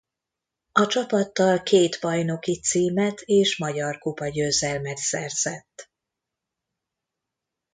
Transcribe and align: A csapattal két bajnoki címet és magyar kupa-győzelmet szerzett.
A 0.71 0.87
csapattal 0.87 1.63
két 1.63 1.97
bajnoki 2.01 2.59
címet 2.59 3.19
és 3.21 3.57
magyar 3.57 3.97
kupa-győzelmet 3.97 4.97
szerzett. 4.97 5.89